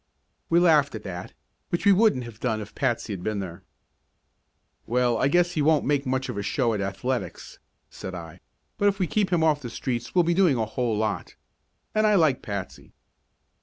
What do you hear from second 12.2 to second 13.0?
Patsy."